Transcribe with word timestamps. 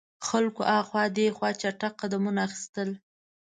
خلکو 0.27 0.61
هاخوا 0.71 1.03
دیخوا 1.17 1.49
چټګ 1.61 1.93
قدمونه 2.01 2.39
اخیستل. 2.47 2.89